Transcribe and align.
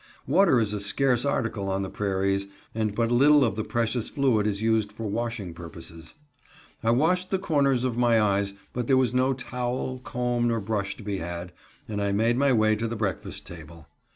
Water 0.25 0.59
is 0.59 0.73
a 0.73 0.79
scarce 0.79 1.25
article 1.25 1.69
on 1.69 1.83
the 1.83 1.89
prairies 1.91 2.47
and 2.73 2.95
but 2.95 3.11
little 3.11 3.45
of 3.45 3.55
the 3.55 3.63
precious 3.63 4.09
fluid 4.09 4.47
is 4.47 4.59
used 4.59 4.91
for 4.91 5.05
washing 5.07 5.53
purposes. 5.53 6.15
I 6.81 6.89
washed 6.89 7.29
the 7.29 7.37
corners 7.37 7.83
of 7.83 7.99
my 7.99 8.19
eyes, 8.19 8.53
but 8.73 8.87
there 8.87 8.97
was 8.97 9.13
no 9.13 9.33
towel, 9.33 9.99
comb 9.99 10.47
nor 10.47 10.59
brush 10.59 10.97
to 10.97 11.03
be 11.03 11.17
had, 11.17 11.51
and 11.87 12.01
I 12.01 12.13
made 12.13 12.35
my 12.35 12.51
way 12.51 12.75
to 12.77 12.87
the 12.87 12.95
breakfast 12.95 13.45
table. 13.45 13.85